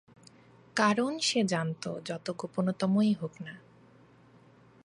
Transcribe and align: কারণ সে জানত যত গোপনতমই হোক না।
কারণ 0.75 1.11
সে 1.19 1.39
জানত 1.43 1.83
যত 2.05 2.27
গোপনতমই 2.31 3.13
হোক 3.13 3.33
না। 3.41 3.53